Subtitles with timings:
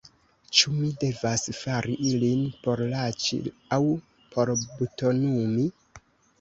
[0.59, 3.41] Ĉu mi devas fari ilin por laĉi
[3.79, 3.81] aŭ
[4.35, 5.71] por butonumi?